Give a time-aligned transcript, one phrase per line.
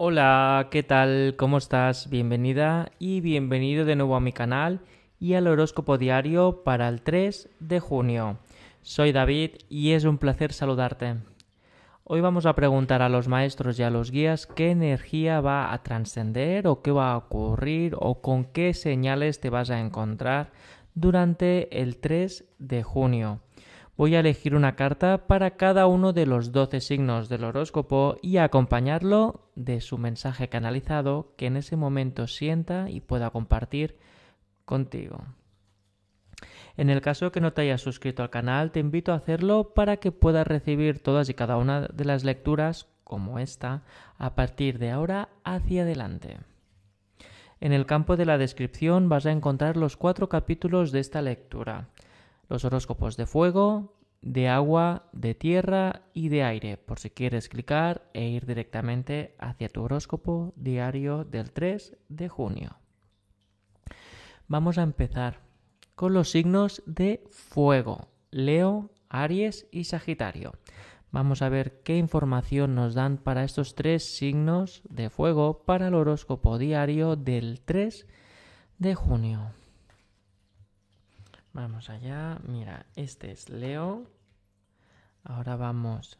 [0.00, 1.34] Hola, ¿qué tal?
[1.36, 2.08] ¿Cómo estás?
[2.08, 4.78] Bienvenida y bienvenido de nuevo a mi canal
[5.18, 8.38] y al horóscopo diario para el 3 de junio.
[8.82, 11.16] Soy David y es un placer saludarte.
[12.04, 15.82] Hoy vamos a preguntar a los maestros y a los guías qué energía va a
[15.82, 20.52] trascender o qué va a ocurrir o con qué señales te vas a encontrar
[20.94, 23.40] durante el 3 de junio.
[23.98, 28.36] Voy a elegir una carta para cada uno de los 12 signos del horóscopo y
[28.36, 33.98] acompañarlo de su mensaje canalizado que en ese momento sienta y pueda compartir
[34.64, 35.24] contigo.
[36.76, 39.96] En el caso que no te hayas suscrito al canal, te invito a hacerlo para
[39.96, 43.82] que puedas recibir todas y cada una de las lecturas, como esta,
[44.16, 46.36] a partir de ahora hacia adelante.
[47.60, 51.88] En el campo de la descripción vas a encontrar los cuatro capítulos de esta lectura.
[52.48, 58.10] Los horóscopos de fuego, de agua, de tierra y de aire, por si quieres clicar
[58.14, 62.78] e ir directamente hacia tu horóscopo diario del 3 de junio.
[64.48, 65.40] Vamos a empezar
[65.94, 70.52] con los signos de fuego, Leo, Aries y Sagitario.
[71.10, 75.94] Vamos a ver qué información nos dan para estos tres signos de fuego para el
[75.94, 78.06] horóscopo diario del 3
[78.78, 79.52] de junio.
[81.58, 82.38] Vamos allá.
[82.46, 84.06] Mira, este es Leo.
[85.24, 86.16] Ahora vamos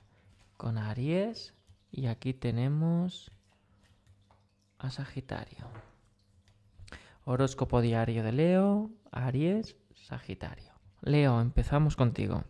[0.57, 1.55] con Aries.
[1.93, 3.31] Y aquí tenemos
[4.79, 5.69] a Sagitario.
[7.25, 10.73] Horóscopo diario de Leo, Aries, Sagitario.
[11.03, 12.43] Leo, empezamos contigo.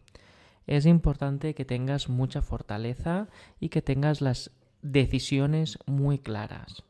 [0.67, 3.28] Es importante que tengas mucha fortaleza
[3.61, 6.84] y que tengas las decisiones muy claras.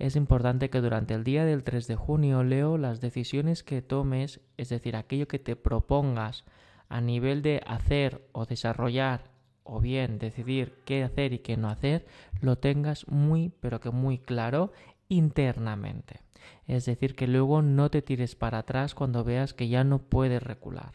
[0.00, 4.40] Es importante que durante el día del 3 de junio, Leo, las decisiones que tomes,
[4.56, 6.46] es decir, aquello que te propongas
[6.88, 9.24] a nivel de hacer o desarrollar
[9.62, 12.06] o bien decidir qué hacer y qué no hacer,
[12.40, 14.72] lo tengas muy, pero que muy claro
[15.10, 16.20] internamente.
[16.66, 20.42] Es decir, que luego no te tires para atrás cuando veas que ya no puedes
[20.42, 20.92] recular.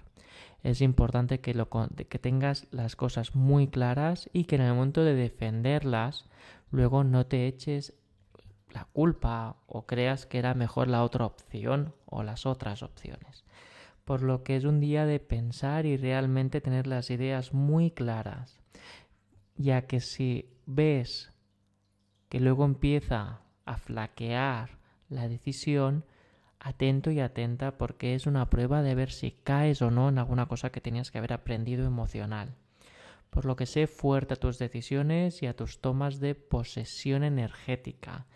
[0.64, 5.04] Es importante que, lo, que tengas las cosas muy claras y que en el momento
[5.04, 6.26] de defenderlas,
[6.72, 7.94] luego no te eches
[8.76, 13.46] la culpa o creas que era mejor la otra opción o las otras opciones.
[14.04, 18.60] Por lo que es un día de pensar y realmente tener las ideas muy claras,
[19.56, 21.32] ya que si ves
[22.28, 24.78] que luego empieza a flaquear
[25.10, 26.04] la decisión,
[26.60, 30.48] atento y atenta porque es una prueba de ver si caes o no en alguna
[30.48, 32.56] cosa que tenías que haber aprendido emocional.
[33.30, 38.28] Por lo que sé fuerte a tus decisiones y a tus tomas de posesión energética,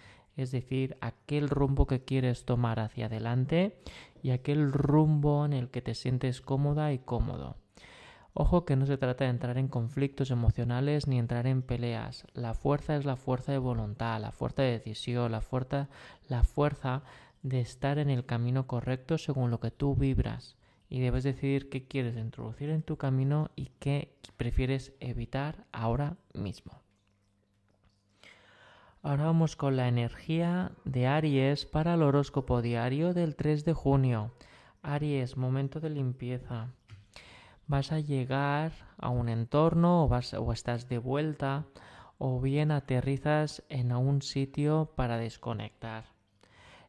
[0.42, 3.78] es decir, aquel rumbo que quieres tomar hacia adelante
[4.24, 7.58] y aquel rumbo en el que te sientes cómoda y cómodo.
[8.34, 12.26] Ojo que no se trata de entrar en conflictos emocionales ni entrar en peleas.
[12.34, 15.90] La fuerza es la fuerza de voluntad, la fuerza de decisión, la fuerza,
[16.30, 17.04] la fuerza
[17.44, 20.56] de estar en el camino correcto según lo que tú vibras.
[20.90, 26.82] Y debes decidir qué quieres introducir en tu camino y qué prefieres evitar ahora mismo.
[29.02, 34.34] Ahora vamos con la energía de Aries para el horóscopo diario del 3 de junio.
[34.82, 36.74] Aries, momento de limpieza
[37.66, 41.66] vas a llegar a un entorno o, estás de vuelta
[42.18, 46.04] o bien aterrizas en un sitio para desconectar.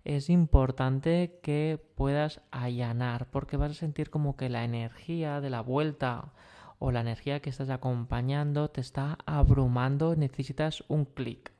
[0.04, 5.60] Es importante que puedas allanar porque vas a sentir como que la energía de la
[5.60, 6.32] vuelta
[6.80, 11.52] o la energía que estás acompañando te está abrumando, necesitas un clic.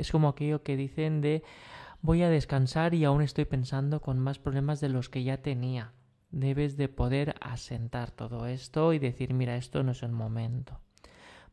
[0.00, 1.42] Es como aquello que dicen de
[2.02, 5.92] voy a descansar y aún estoy pensando con más problemas de los que ya tenía
[6.30, 10.78] debes de poder asentar todo esto y decir, mira, esto no es el momento.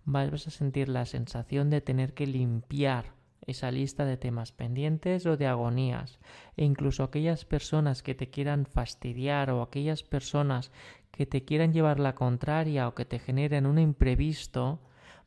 [0.06, 5.38] Vas a sentir la sensación de tener que limpiar esa lista de temas pendientes o
[5.38, 6.20] de agonías,
[6.58, 10.72] e incluso aquellas personas que te quieran fastidiar o aquellas personas
[11.12, 14.80] que te quieran llevar la contraria o que te generen un imprevisto,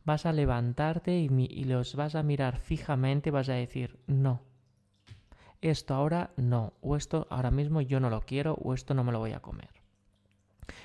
[0.05, 4.43] vas a levantarte y, y los vas a mirar fijamente, vas a decir, no,
[5.61, 9.13] esto ahora no, o esto ahora mismo yo no lo quiero, o esto no me
[9.13, 9.69] lo voy a comer.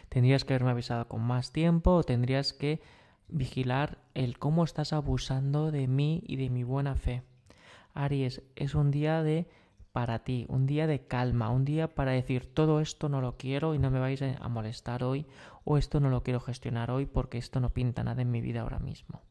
[0.09, 2.81] Tendrías que haberme avisado con más tiempo, o tendrías que
[3.27, 7.23] vigilar el cómo estás abusando de mí y de mi buena fe.
[7.93, 9.47] Aries, es un día de
[9.95, 13.75] para ti, un día de calma, un día para decir todo esto no lo quiero
[13.75, 15.25] y no me vais a molestar hoy,
[15.63, 18.59] o esto no lo quiero gestionar hoy porque esto no pinta nada en mi vida
[18.59, 19.21] ahora mismo.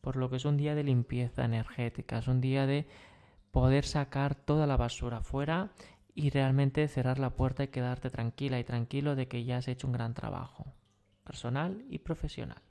[0.00, 2.88] Por lo que es un día de limpieza energética, es un día de
[3.52, 5.70] poder sacar toda la basura fuera
[6.12, 9.86] y realmente cerrar la puerta y quedarte tranquila y tranquilo de que ya has hecho
[9.86, 10.74] un gran trabajo,
[11.22, 12.62] personal y profesional.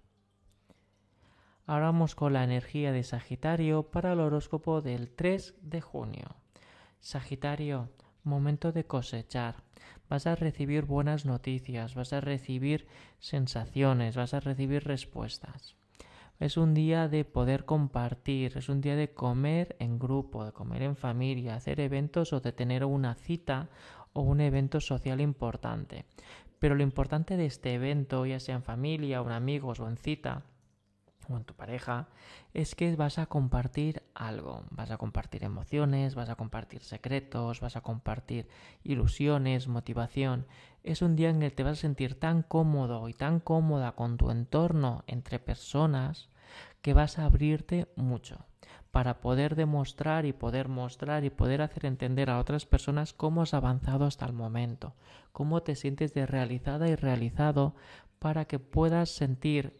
[1.66, 6.36] Ahora vamos con la energía de Sagitario para el horóscopo del 3 de junio.
[7.00, 7.90] Sagitario,
[8.24, 9.64] momento de cosechar.
[10.10, 12.88] Vas a recibir buenas noticias, vas a recibir
[13.20, 15.76] sensaciones, vas a recibir respuestas.
[16.40, 20.84] Es un día de poder compartir, es un día de comer en grupo, de comer
[20.84, 23.70] en familia, hacer eventos o de tener una cita
[24.14, 26.06] o un evento social importante.
[26.60, 29.98] Pero lo importante de este evento, ya sea en familia, o en amigos o en
[29.98, 30.44] cita,
[31.38, 32.08] en tu pareja,
[32.54, 37.76] es que vas a compartir algo, vas a compartir emociones, vas a compartir secretos, vas
[37.76, 38.48] a compartir
[38.84, 40.46] ilusiones, motivación.
[40.84, 43.94] Es un día en el que te vas a sentir tan cómodo y tan cómoda
[43.94, 46.30] con tu entorno entre personas
[46.82, 48.46] que vas a abrirte mucho
[48.92, 53.54] para poder demostrar y poder mostrar y poder hacer entender a otras personas cómo has
[53.54, 54.96] avanzado hasta el momento,
[55.32, 57.76] cómo te sientes de realizada y realizado
[58.18, 59.80] para que puedas sentir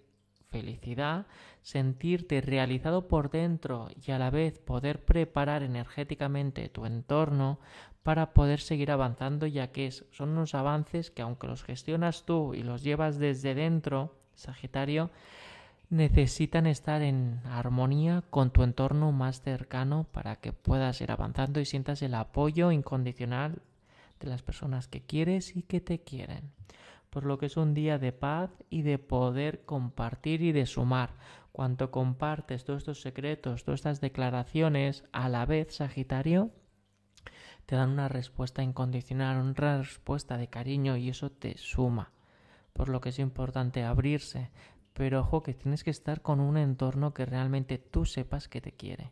[0.50, 1.28] felicidad,
[1.62, 7.60] sentirte realizado por dentro y a la vez poder preparar energéticamente tu entorno
[8.04, 12.64] para poder seguir avanzando ya que son unos avances que aunque los gestionas tú y
[12.64, 15.12] los llevas desde dentro, Sagitario,
[15.90, 21.66] necesitan estar en armonía con tu entorno más cercano para que puedas ir avanzando y
[21.66, 23.62] sientas el apoyo incondicional
[24.20, 26.52] de las personas que quieres y que te quieren
[27.10, 31.16] por lo que es un día de paz y de poder compartir y de sumar.
[31.52, 36.52] Cuanto compartes todos estos secretos, todas estas declaraciones, a la vez, Sagitario,
[37.66, 42.14] te dan una respuesta incondicional, una respuesta de cariño y eso te suma.
[42.74, 44.52] Por lo que es importante abrirse.
[44.94, 48.74] Pero ojo que tienes que estar con un entorno que realmente tú sepas que te
[48.74, 49.12] quiere,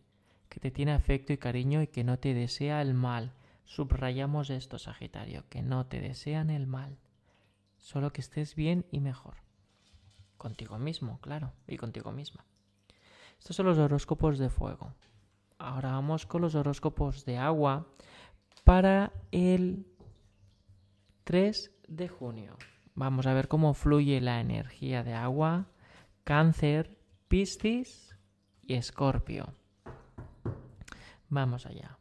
[0.49, 3.33] que te tiene afecto y cariño y que no te desea el mal.
[3.63, 6.97] Subrayamos esto, Sagitario, que no te desean el mal
[7.87, 9.35] solo que estés bien y mejor.
[10.37, 12.43] Contigo mismo, claro, y contigo misma.
[13.39, 14.93] Estos son los horóscopos de fuego.
[15.57, 17.87] Ahora vamos con los horóscopos de agua
[18.65, 19.85] para el
[21.23, 22.57] 3 de junio.
[22.93, 25.67] Vamos a ver cómo fluye la energía de agua,
[26.25, 26.97] cáncer,
[27.29, 28.17] piscis
[28.63, 29.53] y escorpio.
[31.29, 31.97] Vamos allá.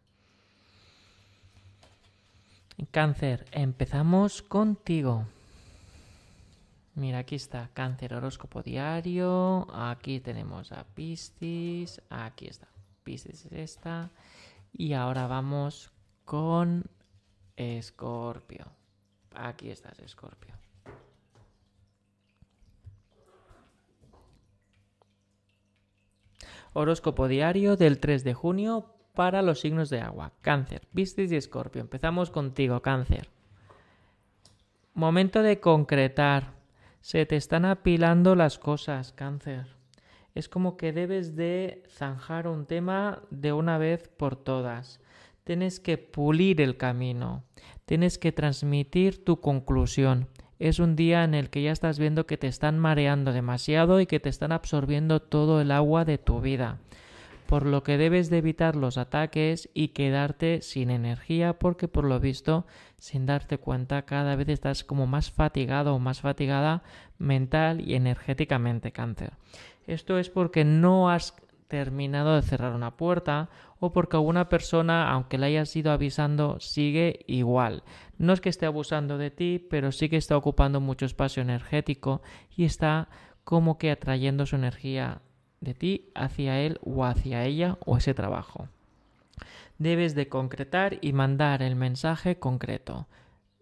[2.90, 5.26] Cáncer, empezamos contigo.
[6.96, 9.66] Mira, aquí está cáncer horóscopo diario.
[9.70, 12.00] Aquí tenemos a Piscis.
[12.08, 12.68] Aquí está.
[13.04, 14.10] Piscis es esta.
[14.72, 15.92] Y ahora vamos
[16.24, 16.86] con
[17.54, 18.72] Escorpio.
[19.34, 20.54] Aquí estás, Escorpio.
[26.72, 30.32] Horóscopo diario del 3 de junio para los signos de agua.
[30.40, 31.82] Cáncer, Piscis y Escorpio.
[31.82, 33.28] Empezamos contigo, Cáncer.
[34.94, 36.55] Momento de concretar
[37.06, 39.68] se te están apilando las cosas, cáncer.
[40.34, 44.98] Es como que debes de zanjar un tema de una vez por todas.
[45.44, 47.44] Tienes que pulir el camino.
[47.84, 50.26] Tienes que transmitir tu conclusión.
[50.58, 54.06] Es un día en el que ya estás viendo que te están mareando demasiado y
[54.06, 56.80] que te están absorbiendo todo el agua de tu vida
[57.46, 62.20] por lo que debes de evitar los ataques y quedarte sin energía porque por lo
[62.20, 62.66] visto
[62.98, 66.82] sin darte cuenta cada vez estás como más fatigado o más fatigada
[67.18, 69.32] mental y energéticamente cáncer.
[69.86, 71.34] Esto es porque no has
[71.68, 73.48] terminado de cerrar una puerta
[73.78, 77.82] o porque alguna persona, aunque la hayas ido avisando, sigue igual.
[78.18, 82.22] No es que esté abusando de ti, pero sí que está ocupando mucho espacio energético
[82.56, 83.08] y está
[83.44, 85.20] como que atrayendo su energía
[85.60, 88.68] de ti hacia él o hacia ella o ese trabajo.
[89.78, 93.06] Debes de concretar y mandar el mensaje concreto.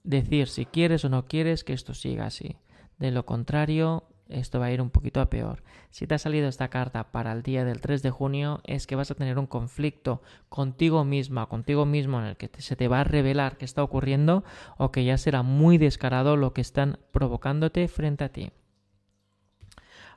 [0.04, 2.56] Decir si quieres o no quieres que esto siga así.
[2.98, 5.62] De lo contrario, esto va a ir un poquito a peor.
[5.90, 8.96] Si te ha salido esta carta para el día del 3 de junio, es que
[8.96, 13.00] vas a tener un conflicto contigo misma, contigo mismo, en el que se te va
[13.00, 14.44] a revelar qué está ocurriendo
[14.78, 18.50] o que ya será muy descarado lo que están provocándote frente a ti.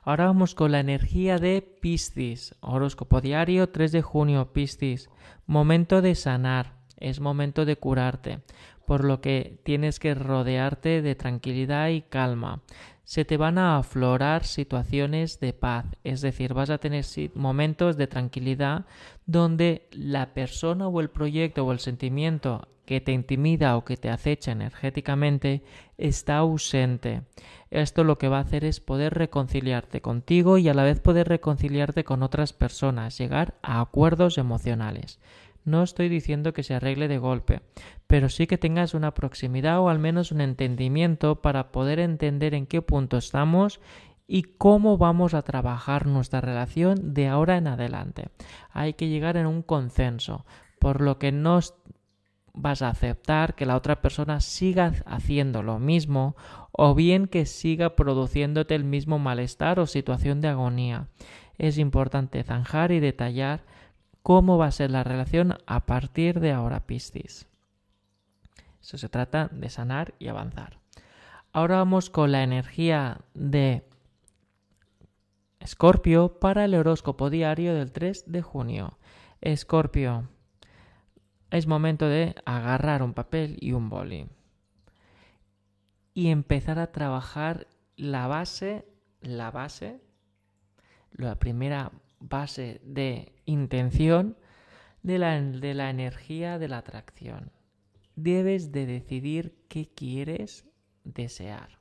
[0.08, 2.54] Ahora vamos con la energía de Piscis.
[2.60, 5.10] Horóscopo diario 3 de junio, Piscis.
[5.46, 6.76] Momento de sanar.
[6.96, 8.40] Es momento de curarte.
[8.86, 12.62] Por lo que tienes que rodearte de tranquilidad y calma.
[13.08, 18.06] Se te van a aflorar situaciones de paz, es decir, vas a tener momentos de
[18.06, 18.84] tranquilidad
[19.24, 24.10] donde la persona o el proyecto o el sentimiento que te intimida o que te
[24.10, 25.62] acecha energéticamente
[25.96, 27.22] está ausente.
[27.70, 31.28] Esto lo que va a hacer es poder reconciliarte contigo y a la vez poder
[31.28, 35.18] reconciliarte con otras personas, llegar a acuerdos emocionales.
[35.68, 37.60] No estoy diciendo que se arregle de golpe,
[38.06, 42.66] pero sí que tengas una proximidad o al menos un entendimiento para poder entender en
[42.66, 43.78] qué punto estamos
[44.26, 48.30] y cómo vamos a trabajar nuestra relación de ahora en adelante.
[48.70, 50.46] Hay que llegar en un consenso,
[50.78, 51.60] por lo que no
[52.54, 56.34] vas a aceptar que la otra persona siga haciendo lo mismo
[56.72, 61.08] o bien que siga produciéndote el mismo malestar o situación de agonía.
[61.58, 63.64] Es importante zanjar y detallar
[64.22, 67.46] cómo va a ser la relación a partir de ahora, Piscis.
[68.80, 70.78] Eso se trata de sanar y avanzar.
[71.52, 73.84] Ahora vamos con la energía de
[75.60, 78.98] Escorpio para el horóscopo diario del 3 de junio.
[79.40, 80.28] Escorpio,
[81.50, 84.28] es momento de agarrar un papel y un boli
[86.14, 88.84] y empezar a trabajar la base,
[89.20, 90.00] la base,
[91.12, 94.36] la primera base de intención
[95.02, 97.52] de la, de la energía de la atracción.
[98.16, 100.66] Debes de decidir qué quieres
[101.04, 101.78] desear.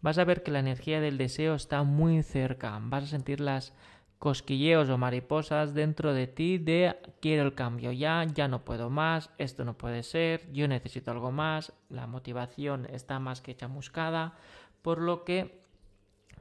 [0.00, 2.78] Vas a ver que la energía del deseo está muy cerca.
[2.82, 3.72] Vas a sentir las
[4.18, 9.30] cosquilleos o mariposas dentro de ti de quiero el cambio ya, ya no puedo más,
[9.38, 14.34] esto no puede ser, yo necesito algo más, la motivación está más que chamuscada,
[14.82, 15.62] por lo que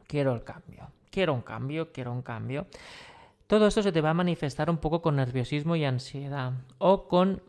[0.07, 2.67] quiero el cambio, quiero un cambio, quiero un cambio.
[3.47, 7.41] Todo esto se te va a manifestar un poco con nerviosismo y ansiedad o con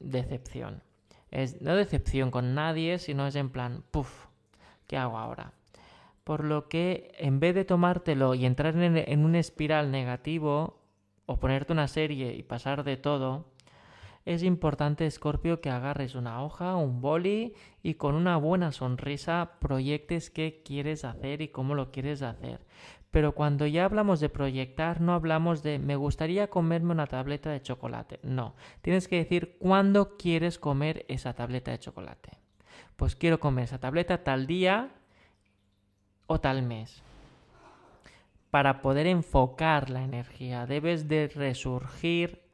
[0.00, 0.82] decepción.
[1.30, 4.26] Es no decepción con nadie, sino es en plan, puff,
[4.86, 5.52] ¿qué hago ahora?
[6.26, 10.82] por lo que en vez de tomártelo y entrar en, un espiral negativo
[11.24, 13.44] o ponerte una serie y pasar de todo,
[14.26, 17.54] es importante, Scorpio, que agarres una hoja, un boli
[17.84, 22.66] y con una buena sonrisa proyectes qué quieres hacer y cómo lo quieres hacer.
[23.12, 27.62] Pero cuando ya hablamos de proyectar, no hablamos de me gustaría comerme una tableta de
[27.62, 28.18] chocolate.
[28.24, 32.32] No, tienes que decir cuándo quieres comer esa tableta de chocolate.
[32.96, 34.90] Pues quiero comer esa tableta tal día
[36.26, 37.00] o tal mes.
[38.50, 42.45] Para poder enfocar la energía debes de resurgir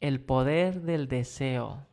[0.00, 1.86] el poder del deseo.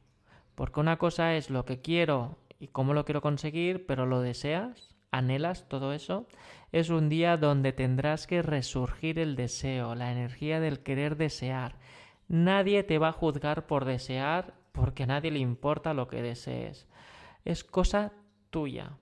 [0.55, 4.95] Porque una cosa es lo que quiero y cómo lo quiero conseguir, pero lo deseas,
[5.11, 6.27] anhelas todo eso.
[6.71, 11.77] Es un día donde tendrás que resurgir el deseo, la energía del querer desear.
[12.27, 16.87] Nadie te va a juzgar por desear porque a nadie le importa lo que desees.
[17.43, 18.13] Es cosa
[18.49, 18.97] tuya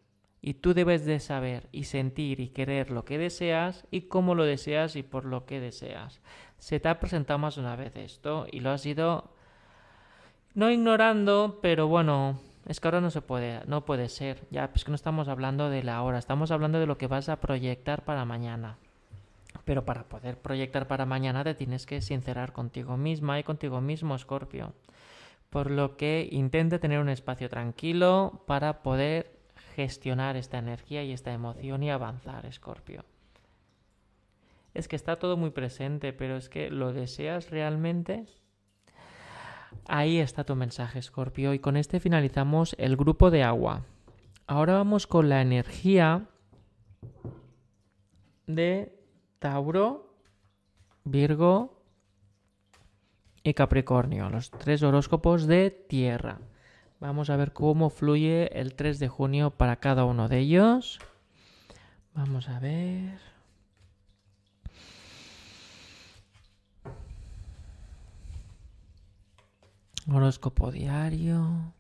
[0.46, 4.44] y tú debes de saber y sentir y querer lo que deseas y cómo lo
[4.44, 6.20] deseas y por lo que deseas.
[6.60, 9.32] Se te ha presentado más una vez esto y lo has ido
[10.54, 14.46] no ignorando, pero bueno, es que ahora no se puede, no puede ser.
[14.52, 17.30] Ya, pues que no estamos hablando de la hora, estamos hablando de lo que vas
[17.30, 18.76] a proyectar para mañana.
[19.64, 24.18] Pero para poder proyectar para mañana te tienes que sincerar contigo misma y contigo mismo,
[24.18, 24.74] Scorpio.
[25.50, 29.33] Por lo que intenta tener un espacio tranquilo para poder
[29.76, 33.04] gestionar esta energía y esta emoción y avanzar, Escorpio.
[34.74, 38.26] Es que está todo muy presente, pero es que lo deseas realmente.
[39.86, 41.54] Ahí está tu mensaje, Escorpio.
[41.54, 43.86] Y con este finalizamos el grupo de agua.
[44.48, 46.28] Ahora vamos con la energía
[48.48, 49.00] de
[49.40, 50.16] Tauro,
[51.04, 51.84] Virgo
[53.44, 56.40] y Capricornio, los tres horóscopos de tierra.
[57.04, 61.00] Vamos a ver cómo fluye el 3 de junio para cada uno de ellos.
[62.14, 63.20] Vamos a ver.
[70.10, 71.74] Horóscopo diario.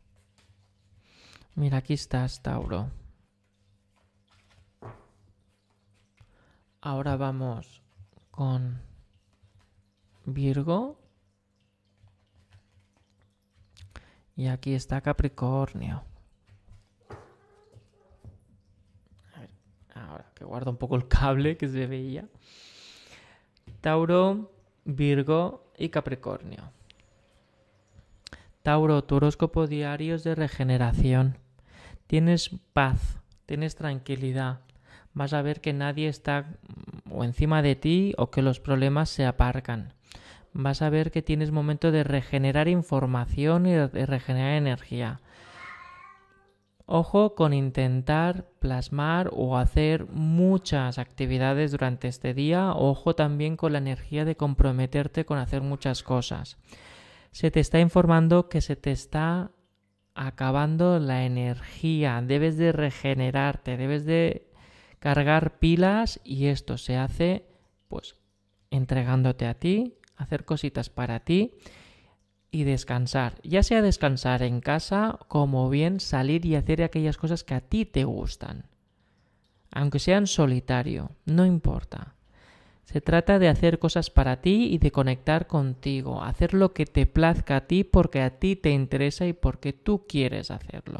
[1.56, 2.92] Mira, aquí estás, Tauro.
[6.82, 7.82] Ahora vamos
[8.30, 8.82] con
[10.26, 11.03] Virgo.
[14.36, 16.04] Y aquí está Capricornio.
[19.96, 22.28] ahora que guardo un poco el cable que se veía.
[23.82, 24.52] Tauro,
[24.86, 26.72] Virgo y Capricornio.
[28.64, 31.38] Tauro, tu horóscopo diario es de regeneración.
[32.08, 34.62] Tienes paz, tienes tranquilidad.
[35.14, 36.58] Vas a ver que nadie está
[37.12, 39.94] o encima de ti o que los problemas se aparcan
[40.54, 45.22] vas a ver que tienes momento de regenerar información y de regenerar energía.
[46.86, 52.74] Ojo con intentar plasmar o hacer muchas actividades durante este día.
[52.74, 56.58] Ojo también con la energía de comprometerte con hacer muchas cosas.
[57.32, 59.52] Se te está informando que se te está
[60.14, 62.22] acabando la energía.
[62.22, 64.52] Debes de regenerarte, debes de
[65.00, 67.46] cargar pilas y esto se hace
[67.88, 68.16] pues
[68.72, 71.54] entregándote a ti, hacer cositas para ti
[72.52, 73.42] y descansar.
[73.44, 77.86] Ya sea descansar en casa como bien salir y hacer aquellas cosas que a ti
[77.86, 78.66] te gustan.
[79.76, 82.14] aunque sea en solitario, no importa.
[82.86, 87.08] Se trata de hacer cosas para ti y de conectar contigo, hacer lo que te
[87.08, 91.00] plazca a ti porque a ti te interesa y porque tú quieres hacerlo.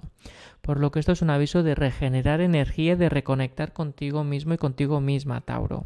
[0.62, 4.58] Por lo que esto es un aviso de regenerar energía, de reconectar contigo mismo y
[4.58, 5.86] contigo misma, Tauro.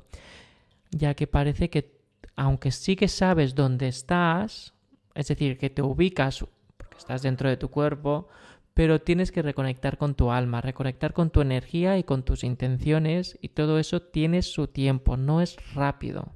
[0.91, 1.96] Ya que parece que,
[2.37, 4.73] aunque sí que sabes dónde estás,
[5.15, 6.45] es decir, que te ubicas
[6.77, 8.29] porque estás dentro de tu cuerpo,
[8.75, 13.39] pero tienes que reconectar con tu alma, reconectar con tu energía y con tus intenciones
[13.41, 16.35] y todo eso tiene su tiempo, no es rápido.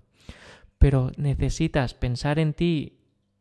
[0.79, 2.97] Pero necesitas pensar en ti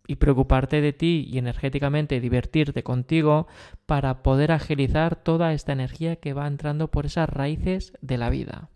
[0.06, 3.46] y preocuparte de ti y energéticamente divertirte contigo
[3.86, 8.68] para poder agilizar toda esta energía que va entrando por esas raíces de la vida.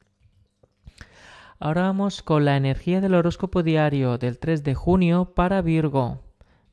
[1.64, 6.20] Ahora vamos con la energía del horóscopo diario del 3 de junio para Virgo.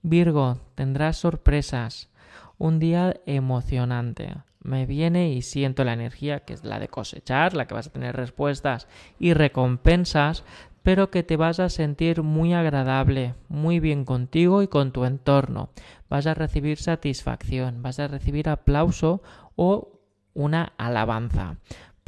[0.01, 2.10] Virgo, tendrás sorpresas
[2.57, 4.36] un día emocionante.
[4.62, 7.93] Me viene y siento la energía que es la de cosechar, la que vas a
[7.93, 10.43] tener respuestas y recompensas,
[10.83, 15.69] pero que te vas a sentir muy agradable, muy bien contigo y con tu entorno.
[16.10, 19.24] Vas a recibir satisfacción, vas a recibir aplauso
[19.55, 20.01] o
[20.33, 21.55] una alabanza.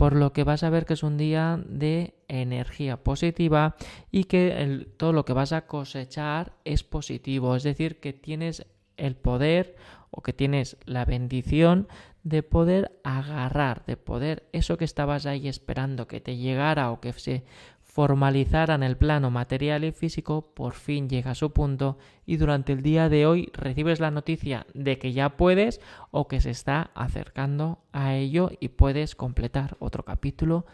[0.03, 3.77] Por lo que vas a ver que es un día de energía positiva
[4.11, 8.65] y que todo lo que vas a cosechar es positivo, es decir, que tienes
[8.97, 9.77] el poder
[10.11, 11.87] o que tienes la bendición
[12.23, 17.13] de poder agarrar, de poder eso que estabas ahí esperando que te llegara o que
[17.13, 17.45] se
[17.93, 22.73] formalizara en el plano material y físico, por fin llega a su punto y durante
[22.73, 26.89] el día de hoy recibes la noticia de que ya puedes o que se está
[26.95, 30.65] acercando a ello y puedes completar otro capítulo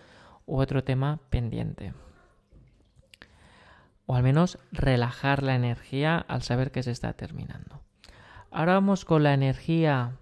[0.46, 1.92] u otro tema pendiente.
[4.06, 7.82] O al menos relajar la energía al saber que se está terminando.
[8.50, 10.16] Ahora vamos con la energía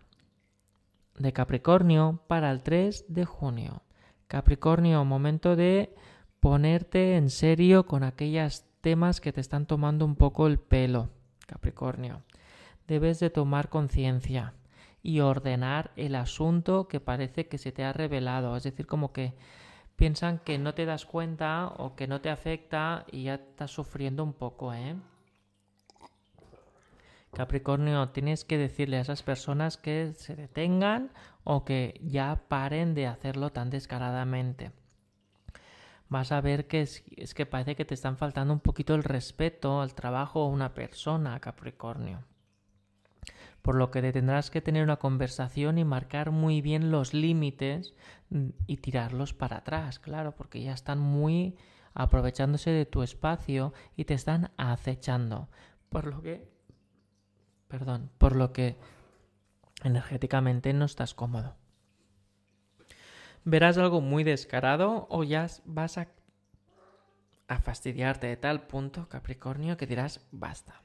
[1.19, 3.83] de Capricornio para el 3 de junio.
[4.27, 5.93] Capricornio, momento de
[6.39, 11.09] ponerte en serio con aquellos temas que te están tomando un poco el pelo.
[11.45, 12.23] Capricornio,
[12.87, 14.53] debes de tomar conciencia
[15.01, 18.55] y ordenar el asunto que parece que se te ha revelado.
[18.57, 19.33] Es decir, como que
[19.95, 24.23] piensan que no te das cuenta o que no te afecta y ya estás sufriendo
[24.23, 24.95] un poco, ¿eh?
[27.33, 31.11] Capricornio, tienes que decirle a esas personas que se detengan
[31.43, 34.71] o que ya paren de hacerlo tan descaradamente.
[36.09, 39.81] Vas a ver que es, que parece que te están faltando un poquito el respeto
[39.81, 42.23] al trabajo o una persona, Capricornio.
[43.61, 47.93] Por lo que tendrás que tener una conversación y marcar muy bien los límites
[48.67, 51.57] y tirarlos para atrás, claro, porque ya están muy
[51.93, 55.49] aprovechándose de tu espacio y te están acechando.
[55.89, 56.57] Por lo que
[57.67, 58.77] perdón, por lo que
[59.83, 61.56] energéticamente no estás cómodo.
[63.49, 66.09] Verás algo muy descarado o ya vas a,
[67.61, 70.83] fastidiarte de tal punto, Capricornio, que dirás basta.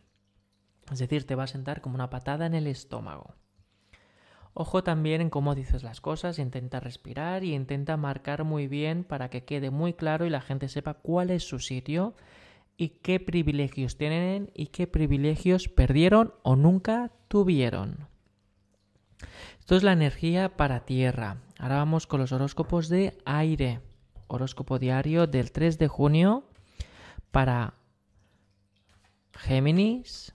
[0.92, 3.34] Es decir, te va a sentar como una patada en el estómago.
[4.54, 9.28] Ojo también en cómo dices las cosas, intenta respirar y intenta marcar muy bien para
[9.28, 12.14] que quede muy claro y la gente sepa cuál es su sitio
[12.76, 18.06] y qué privilegios tienen y qué privilegios perdieron o nunca tuvieron.
[19.58, 21.38] Esto es la energía para tierra.
[21.62, 23.80] Ahora vamos con los horóscopos de aire.
[24.26, 26.42] Horóscopo diario del 3 de junio
[27.30, 27.74] para
[29.34, 30.34] Géminis,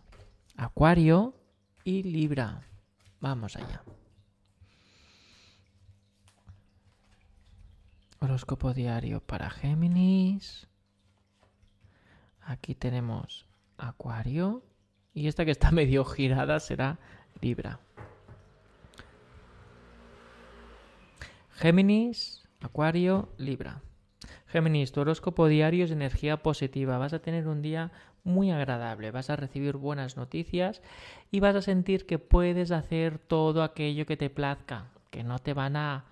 [0.56, 1.36] Acuario
[1.84, 2.62] y Libra.
[3.20, 3.84] Vamos allá.
[8.22, 10.70] Horóscopo diario para Géminis,
[12.40, 14.64] Aquí tenemos Acuario.
[15.14, 17.00] Y esta que está medio girada será
[17.42, 17.82] Libra.
[21.60, 23.82] Géminis, Acuario, Libra.
[24.46, 27.00] Géminis, tu horóscopo diario es energía positiva.
[27.00, 27.92] Vas a tener un día
[28.24, 30.84] muy agradable, vas a recibir buenas noticias
[31.32, 35.56] y vas a sentir que puedes hacer todo aquello que te plazca, que no te
[35.56, 36.06] van a,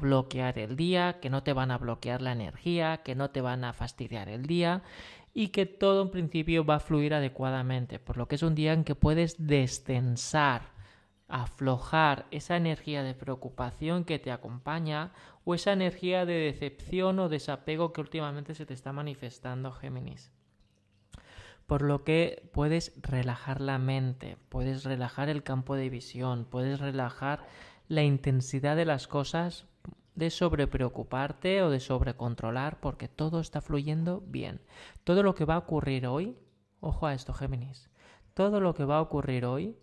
[0.00, 3.64] bloquear el día, que no te van a bloquear la energía, que no te van
[3.64, 4.84] a fastidiar el día
[5.34, 8.72] y que todo en principio va a fluir adecuadamente, por lo que es un día
[8.72, 10.71] en que puedes destensar,
[11.32, 15.12] aflojar esa energía de preocupación que te acompaña
[15.44, 20.30] o esa energía de decepción o desapego que últimamente se te está manifestando, Géminis.
[21.66, 27.46] Por lo que puedes relajar la mente, puedes relajar el campo de visión, puedes relajar
[27.88, 29.66] la intensidad de las cosas
[30.14, 34.60] de sobrepreocuparte o de sobrecontrolar porque todo está fluyendo bien.
[35.02, 36.36] Todo lo que va a ocurrir hoy,
[36.80, 37.88] ojo a esto Géminis,
[38.34, 39.78] todo lo que va a ocurrir hoy,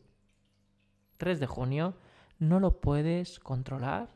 [1.20, 1.94] 3 de junio,
[2.40, 4.10] no lo puedes controlar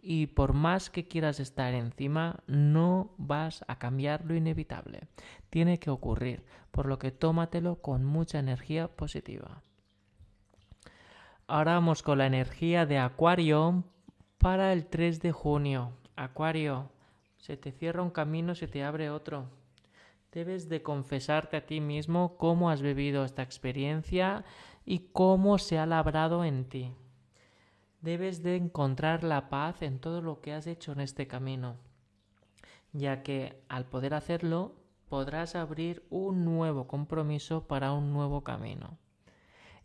[0.00, 5.00] y por más que quieras estar encima, no vas a cambiar lo inevitable.
[5.50, 9.62] Tiene que ocurrir, por lo que tómatelo con mucha energía positiva.
[11.48, 13.82] Ahora vamos con la energía de Acuario
[14.38, 15.90] para el 3 de junio.
[16.14, 16.92] Acuario,
[17.38, 19.50] se te cierra un camino, se te abre otro.
[20.30, 24.44] Debes de confesarte a ti mismo cómo has vivido esta experiencia
[24.86, 26.92] y cómo se ha labrado en ti.
[28.00, 31.76] Debes de encontrar la paz en todo lo que has hecho en este camino,
[32.92, 34.76] ya que al poder hacerlo
[35.08, 38.96] podrás abrir un nuevo compromiso para un nuevo camino.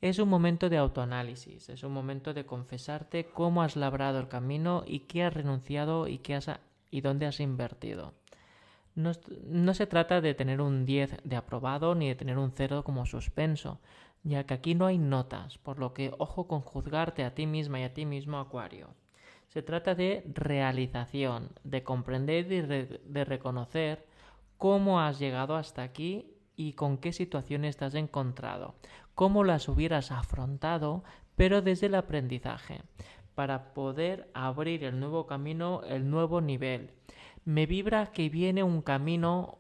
[0.02, 4.84] Es un momento de autoanálisis, es un momento de confesarte cómo has labrado el camino
[4.86, 6.50] y qué has renunciado y, qué has,
[6.90, 8.14] y dónde has invertido.
[8.94, 9.12] No,
[9.46, 13.06] no, se trata de tener un 10 de aprobado ni de tener un 0 como
[13.06, 13.80] suspenso,
[14.24, 17.80] ya que aquí no hay notas, por lo que ojo con juzgarte a ti misma
[17.80, 18.90] y a ti mismo, Acuario.
[19.48, 24.06] Se trata de realización, de comprender y de reconocer
[24.58, 28.76] cómo has llegado hasta aquí y con qué situaciones te has encontrado,
[29.16, 31.04] cómo las hubieras afrontado,
[31.36, 32.82] pero desde el aprendizaje,
[33.36, 36.92] para poder abrir el nuevo camino, el nuevo nivel.
[37.44, 39.58] Me vibra que viene un camino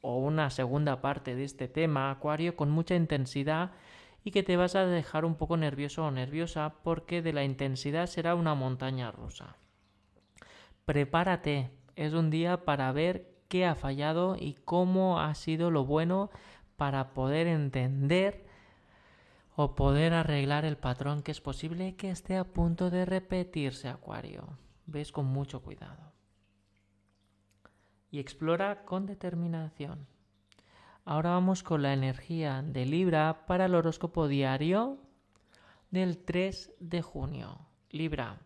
[0.00, 3.72] o una segunda parte de este tema, Acuario, con mucha intensidad
[4.24, 8.06] y que te vas a dejar un poco nervioso o nerviosa porque de la intensidad
[8.06, 9.56] será una montaña rusa.
[10.84, 16.30] Prepárate, es un día para ver qué ha fallado y cómo ha sido lo bueno
[16.76, 18.46] para poder entender
[19.56, 24.58] o poder arreglar el patrón que es posible que esté a punto de repetirse, Acuario.
[24.86, 26.17] Ves con mucho cuidado
[28.10, 30.06] y explora con determinación.
[31.04, 34.98] Ahora vamos con la energía de Libra para el horóscopo diario
[35.90, 37.58] del 3 de junio.
[37.90, 38.40] Libra,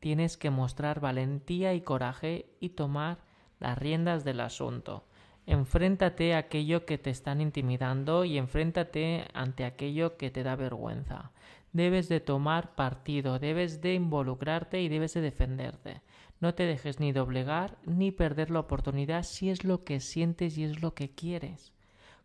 [0.00, 3.18] tienes que mostrar valentía y coraje y tomar
[3.58, 5.04] las riendas del asunto.
[5.46, 11.32] Enfréntate a aquello que te están intimidando y enfréntate ante aquello que te da vergüenza.
[11.72, 16.00] Debes de tomar partido, debes de involucrarte y debes de defenderte.
[16.40, 20.64] No te dejes ni doblegar ni perder la oportunidad si es lo que sientes y
[20.64, 21.72] es lo que quieres.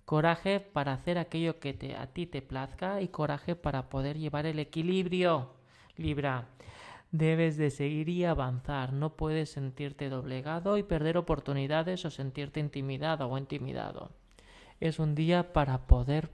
[0.05, 4.45] Coraje para hacer aquello que te, a ti te plazca y coraje para poder llevar
[4.45, 5.53] el equilibrio.
[5.95, 6.49] Libra,
[7.11, 8.91] debes de seguir y avanzar.
[8.91, 14.11] No puedes sentirte doblegado y perder oportunidades o sentirte intimidado o intimidado.
[14.81, 16.29] Es un día para poder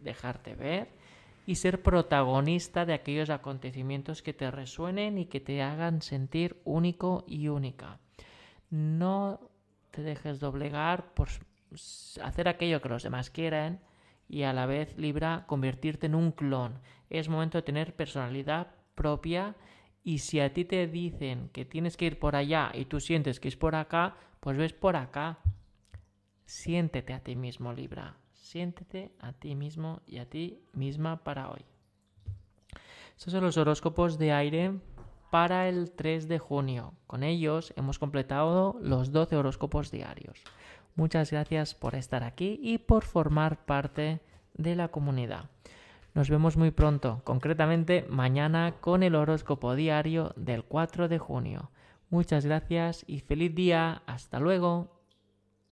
[0.00, 0.88] dejarte ver
[1.48, 7.24] y ser protagonista de aquellos acontecimientos que te resuenen y que te hagan sentir único
[7.26, 8.00] y única.
[8.68, 9.40] No
[9.90, 11.28] te dejes doblegar por
[12.22, 13.80] hacer aquello que los demás quieren
[14.28, 16.80] y a la vez Libra convertirte en un clon.
[17.08, 19.56] Es momento de tener personalidad propia
[20.04, 23.40] y si a ti te dicen que tienes que ir por allá y tú sientes
[23.40, 25.38] que es por acá, pues ves por acá.
[26.44, 28.18] Siéntete a ti mismo, Libra.
[28.48, 31.66] Siéntete a ti mismo y a ti misma para hoy.
[33.14, 34.72] Estos son los horóscopos de aire
[35.30, 36.94] para el 3 de junio.
[37.06, 40.42] Con ellos hemos completado los 12 horóscopos diarios.
[40.96, 44.20] Muchas gracias por estar aquí y por formar parte
[44.54, 45.50] de la comunidad.
[46.14, 51.70] Nos vemos muy pronto, concretamente mañana con el horóscopo diario del 4 de junio.
[52.08, 54.00] Muchas gracias y feliz día.
[54.06, 54.97] Hasta luego.